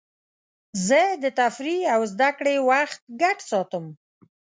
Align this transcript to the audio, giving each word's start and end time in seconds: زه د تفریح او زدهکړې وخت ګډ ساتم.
زه 0.87 1.01
د 1.23 1.25
تفریح 1.39 1.81
او 1.95 2.01
زدهکړې 2.13 2.55
وخت 2.69 2.99
ګډ 3.21 3.37
ساتم. 3.49 3.85